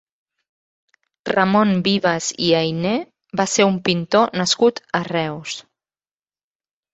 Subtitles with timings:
[1.35, 2.93] Ramon Vives i Ayné
[3.43, 5.61] va ser un pintor nascut a Reus.